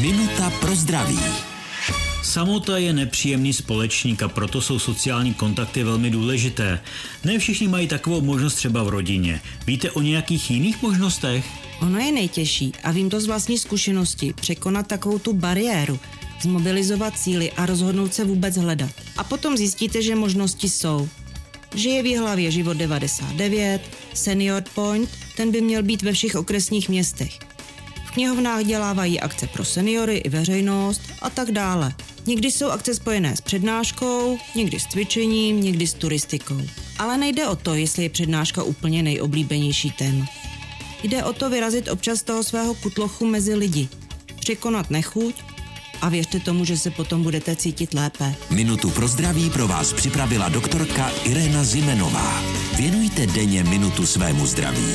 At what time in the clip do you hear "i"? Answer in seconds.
30.16-30.28